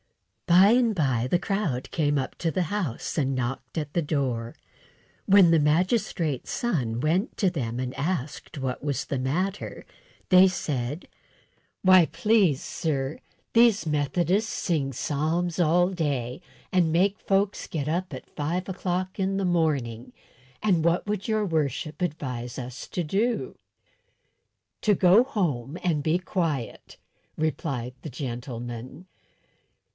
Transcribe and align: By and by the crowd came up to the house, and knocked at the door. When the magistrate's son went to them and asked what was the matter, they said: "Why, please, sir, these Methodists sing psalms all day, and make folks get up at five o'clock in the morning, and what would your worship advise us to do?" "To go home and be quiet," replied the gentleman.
By 0.47 0.71
and 0.71 0.95
by 0.95 1.27
the 1.29 1.37
crowd 1.39 1.91
came 1.91 2.17
up 2.17 2.35
to 2.39 2.49
the 2.49 2.63
house, 2.63 3.17
and 3.19 3.35
knocked 3.35 3.77
at 3.77 3.93
the 3.93 4.01
door. 4.01 4.55
When 5.25 5.51
the 5.51 5.59
magistrate's 5.59 6.49
son 6.51 6.99
went 6.99 7.37
to 7.37 7.51
them 7.51 7.79
and 7.79 7.93
asked 7.95 8.57
what 8.57 8.83
was 8.83 9.05
the 9.05 9.19
matter, 9.19 9.85
they 10.29 10.47
said: 10.47 11.07
"Why, 11.83 12.07
please, 12.07 12.63
sir, 12.63 13.19
these 13.53 13.85
Methodists 13.85 14.51
sing 14.51 14.91
psalms 14.91 15.59
all 15.59 15.89
day, 15.89 16.41
and 16.71 16.91
make 16.91 17.19
folks 17.19 17.67
get 17.67 17.87
up 17.87 18.11
at 18.11 18.29
five 18.35 18.67
o'clock 18.67 19.19
in 19.19 19.37
the 19.37 19.45
morning, 19.45 20.13
and 20.63 20.83
what 20.83 21.05
would 21.05 21.27
your 21.27 21.45
worship 21.45 22.01
advise 22.01 22.57
us 22.57 22.87
to 22.89 23.03
do?" 23.03 23.55
"To 24.81 24.95
go 24.95 25.23
home 25.23 25.77
and 25.83 26.01
be 26.01 26.17
quiet," 26.17 26.97
replied 27.37 27.93
the 28.01 28.09
gentleman. 28.09 29.05